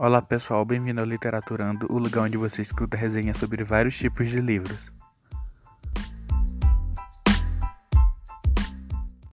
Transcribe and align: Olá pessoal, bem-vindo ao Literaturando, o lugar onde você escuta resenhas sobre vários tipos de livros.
Olá 0.00 0.22
pessoal, 0.22 0.64
bem-vindo 0.64 1.00
ao 1.00 1.06
Literaturando, 1.08 1.88
o 1.90 1.98
lugar 1.98 2.22
onde 2.22 2.36
você 2.36 2.62
escuta 2.62 2.96
resenhas 2.96 3.36
sobre 3.36 3.64
vários 3.64 3.98
tipos 3.98 4.30
de 4.30 4.40
livros. 4.40 4.92